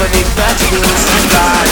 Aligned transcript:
up 0.00 0.04
and 0.04 0.12
me, 0.12 0.22
watch 0.36 0.60
the 0.60 0.68
blue 0.70 0.82
side 1.28 1.68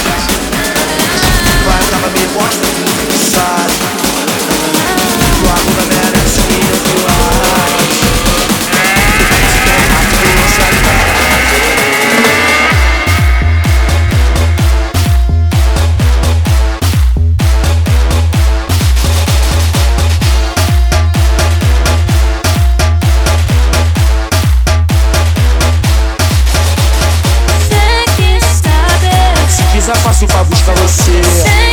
casa 29.86 30.00
passo 30.02 30.24
é 30.24 30.26
pra 30.26 30.42
buscar 30.42 30.74
você. 30.74 31.65